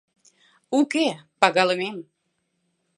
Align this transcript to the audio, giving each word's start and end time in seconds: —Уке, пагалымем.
—Уке, 0.79 1.07
пагалымем. 1.39 1.97